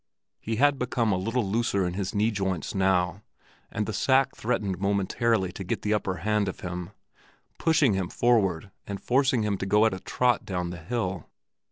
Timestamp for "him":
6.61-6.89, 7.93-8.09, 9.43-9.59